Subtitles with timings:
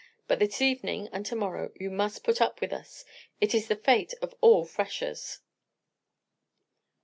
[0.27, 3.05] But this evening and to morrow you must put up with us;
[3.39, 5.41] it is the fate of all freshers."